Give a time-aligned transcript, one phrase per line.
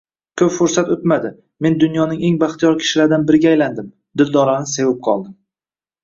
[0.41, 1.29] Koʻp fursat oʻtmadi,
[1.65, 3.91] men dunyoning eng baxtiyor kishilaridan biriga aylandim–
[4.23, 5.37] Dildorani sevib qoldim.